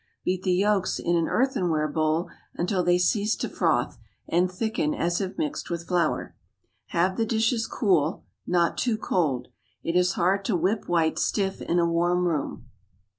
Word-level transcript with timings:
Beat 0.25 0.41
the 0.41 0.51
yolks 0.51 0.97
in 0.97 1.15
an 1.15 1.27
earthenware 1.27 1.87
bowl 1.87 2.27
until 2.55 2.81
they 2.83 2.97
cease 2.97 3.35
to 3.35 3.47
froth, 3.47 3.99
and 4.27 4.51
thicken 4.51 4.95
as 4.95 5.21
if 5.21 5.37
mixed 5.37 5.69
with 5.69 5.87
flour. 5.87 6.35
Have 6.87 7.17
the 7.17 7.25
dishes 7.27 7.67
cool—not 7.67 8.79
too 8.79 8.97
cold. 8.97 9.49
It 9.83 9.95
is 9.95 10.13
hard 10.13 10.43
to 10.45 10.55
whip 10.57 10.89
whites 10.89 11.21
stiff 11.21 11.61
in 11.61 11.77
a 11.77 11.85
warm 11.85 12.25
room. 12.27 12.67